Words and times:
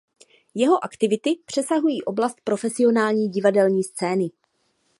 Jeho 0.55 0.85
aktivity 0.85 1.35
přesahují 1.45 2.03
oblast 2.03 2.37
profesionální 2.43 3.29
divadelní 3.29 3.83
scény. 3.83 4.29